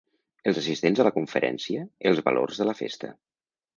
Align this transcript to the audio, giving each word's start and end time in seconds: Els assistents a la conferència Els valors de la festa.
Els 0.51 0.59
assistents 0.61 1.01
a 1.03 1.05
la 1.07 1.11
conferència 1.17 1.83
Els 2.13 2.23
valors 2.31 2.63
de 2.63 2.69
la 2.71 2.77
festa. 2.81 3.13